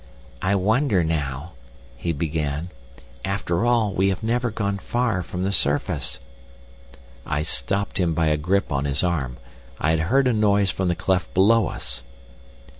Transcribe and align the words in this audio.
"I 0.41 0.55
wonder 0.55 1.03
now—" 1.03 1.51
he 1.95 2.11
began. 2.11 2.71
"After 3.23 3.67
all, 3.67 3.93
we 3.93 4.09
have 4.09 4.23
never 4.23 4.49
gone 4.49 4.79
far 4.79 5.21
from 5.21 5.43
the 5.43 5.51
surface—" 5.51 6.19
I 7.23 7.43
stopped 7.43 7.99
him 7.99 8.15
by 8.15 8.25
a 8.25 8.35
grip 8.37 8.71
on 8.71 8.85
his 8.85 9.03
arm. 9.03 9.37
I 9.79 9.91
had 9.91 9.99
heard 10.09 10.27
a 10.27 10.33
noise 10.33 10.71
from 10.71 10.87
the 10.87 10.95
cleft 10.95 11.35
below 11.35 11.67
us! 11.67 12.01